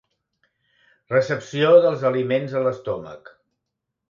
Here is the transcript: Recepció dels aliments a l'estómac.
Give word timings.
Recepció 1.13 1.69
dels 1.85 2.07
aliments 2.13 2.57
a 2.59 2.65
l'estómac. 2.65 3.31